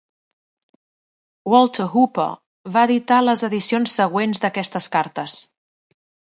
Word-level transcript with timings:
Walter 1.53 1.85
Hooper 1.91 2.25
va 2.77 2.85
editar 2.89 3.19
les 3.27 3.45
edicions 3.49 3.99
següents 4.01 4.43
d'aquestes 4.47 4.91
cartes. 4.97 5.39